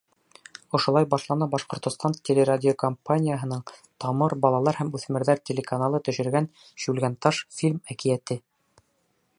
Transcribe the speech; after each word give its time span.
Ошолай 0.77 1.05
башлана 1.09 1.47
«Башҡортостан» 1.51 2.15
телерадиокомпанияһының 2.29 3.61
«Тамыр» 4.05 4.35
балалар 4.47 4.81
һәм 4.81 4.91
үҫмерҙәр 5.01 5.45
телеканалы 5.51 6.01
төшөргән 6.09 6.51
«Шүлгәнташ» 6.87 7.45
фильм-әкиәте. 7.61 8.41